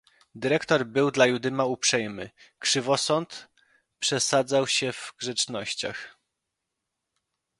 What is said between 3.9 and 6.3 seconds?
przesadzał się w grzecznościach."